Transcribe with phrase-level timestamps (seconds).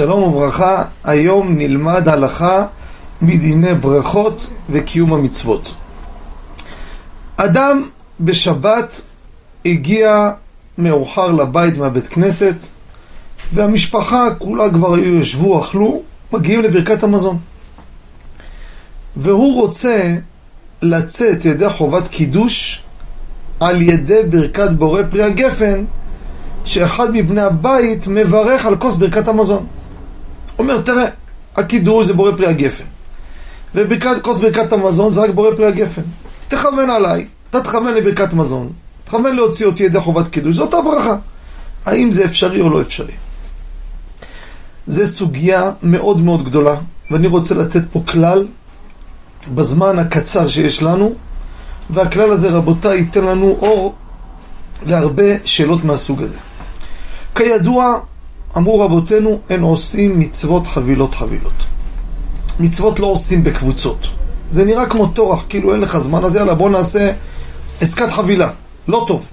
[0.00, 2.66] שלום וברכה, היום נלמד הלכה
[3.22, 5.74] מדיני ברכות וקיום המצוות.
[7.36, 7.88] אדם
[8.20, 9.00] בשבת
[9.66, 10.30] הגיע
[10.78, 12.54] מאוחר לבית מהבית כנסת
[13.52, 17.38] והמשפחה כולה כבר ישבו, אכלו, מגיעים לברכת המזון.
[19.16, 20.16] והוא רוצה
[20.82, 22.82] לצאת ידי חובת קידוש
[23.60, 25.84] על ידי ברכת בורא פרי הגפן
[26.64, 29.66] שאחד מבני הבית מברך על כוס ברכת המזון.
[30.60, 31.04] אומר, תראה,
[31.56, 32.84] הקידוש זה בורא פרי הגפן.
[33.74, 36.02] וכוס ברכת המזון זה רק בורא פרי הגפן.
[36.48, 38.72] תכוון עליי, אתה תכוון לברכת מזון,
[39.04, 41.16] תכוון להוציא אותי ידי חובת קידוש, זאת הברכה.
[41.86, 43.12] האם זה אפשרי או לא אפשרי?
[44.86, 46.74] זו סוגיה מאוד מאוד גדולה,
[47.10, 48.46] ואני רוצה לתת פה כלל
[49.54, 51.14] בזמן הקצר שיש לנו,
[51.90, 53.94] והכלל הזה, רבותיי, ייתן לנו אור
[54.86, 56.38] להרבה שאלות מהסוג הזה.
[57.34, 58.00] כידוע,
[58.56, 61.66] אמרו רבותינו, אין עושים מצוות חבילות חבילות.
[62.60, 64.06] מצוות לא עושים בקבוצות.
[64.50, 67.12] זה נראה כמו טורח, כאילו אין לך זמן, אז יאללה בוא נעשה
[67.80, 68.50] עסקת חבילה.
[68.88, 69.26] לא טוב.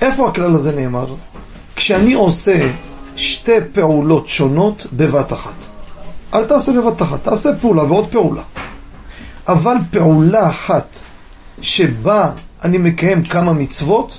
[0.00, 1.14] איפה הכלל הזה נאמר?
[1.76, 2.70] כשאני עושה
[3.16, 5.64] שתי פעולות שונות בבת אחת.
[6.34, 8.42] אל תעשה בבת אחת, תעשה פעולה ועוד פעולה.
[9.48, 10.98] אבל פעולה אחת
[11.60, 12.30] שבה
[12.64, 14.18] אני מקיים כמה מצוות,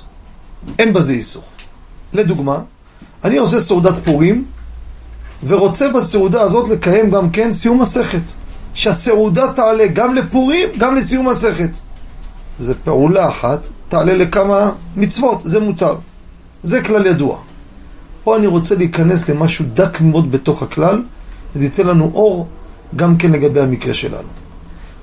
[0.78, 1.42] אין בזה איסור.
[2.12, 2.58] לדוגמה,
[3.24, 4.44] אני עושה סעודת פורים,
[5.46, 8.22] ורוצה בסעודה הזאת לקיים גם כן סיום מסכת.
[8.74, 11.70] שהסעודה תעלה גם לפורים, גם לסיום מסכת.
[12.58, 15.94] זה פעולה אחת, תעלה לכמה מצוות, זה מותר.
[16.62, 17.38] זה כלל ידוע.
[18.24, 21.02] פה אני רוצה להיכנס למשהו דק מאוד בתוך הכלל,
[21.56, 22.46] וזה ייתן לנו אור
[22.96, 24.28] גם כן לגבי המקרה שלנו.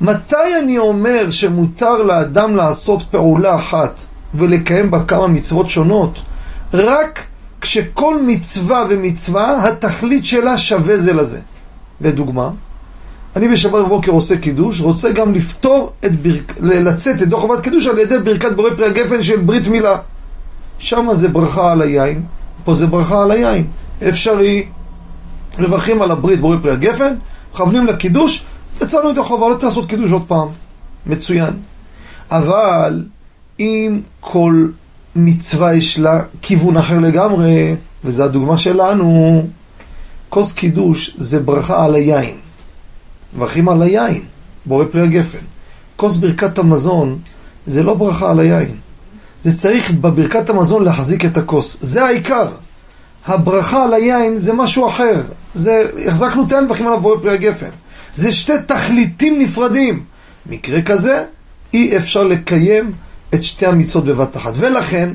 [0.02, 4.06] מתי אני אומר שמותר לאדם לעשות פעולה אחת
[4.36, 6.20] ולקיים בה כמה מצוות שונות?
[6.74, 7.24] רק
[7.62, 11.40] כשכל מצווה ומצווה, התכלית שלה שווה זה לזה.
[12.02, 12.50] לדוגמה,
[13.36, 16.42] אני בשבת בבוקר עושה קידוש, רוצה גם לפתור את ברכ...
[16.60, 19.98] לצאת את חובת קידוש על ידי ברכת בורא פרי הגפן של ברית מילה.
[20.80, 22.24] שם זה ברכה על היין,
[22.64, 23.68] פה זה ברכה על היין.
[24.10, 24.66] אפשרי,
[25.60, 27.14] מברכים על הברית בורא פרי הגפן,
[27.54, 28.44] מכוונים לקידוש,
[28.82, 30.48] יצאנו את החובה, לא צריך לעשות קידוש עוד פעם.
[31.06, 31.54] מצוין.
[32.32, 33.04] אבל
[33.60, 34.68] אם כל
[35.16, 39.48] מצווה יש לה כיוון אחר לגמרי, וזו הדוגמה שלנו,
[40.30, 42.38] כוס קידוש זה ברכה על היין.
[43.36, 44.22] מברכים על היין,
[44.66, 45.38] בורא פרי הגפן.
[45.96, 47.20] כוס ברכת המזון
[47.68, 48.76] זה לא ברכה על היין.
[49.44, 51.78] זה צריך בברכת המזון להחזיק את הכוס.
[51.82, 52.48] זה העיקר.
[53.26, 55.22] הברכה על היין זה משהו אחר.
[55.54, 57.70] זה, החזקנו תן מברכים עליו בורא פרי הגפן.
[58.16, 60.04] זה שתי תכליתים נפרדים.
[60.46, 61.24] מקרה כזה,
[61.74, 62.92] אי אפשר לקיים
[63.34, 64.54] את שתי המצוות בבת אחת.
[64.56, 65.14] ולכן,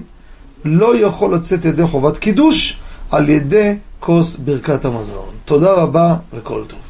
[0.65, 2.79] לא יכול לצאת ידי חובת קידוש
[3.11, 5.29] על ידי כוס ברכת המזון.
[5.45, 6.86] תודה רבה וכל טוב.